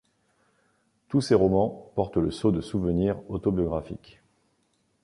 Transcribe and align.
Tous 1.09 1.21
ses 1.21 1.35
romans 1.35 1.91
portent 1.93 2.17
le 2.17 2.31
sceau 2.31 2.51
de 2.51 2.59
souvenirs 2.61 3.19
autobiographiques. 3.29 4.19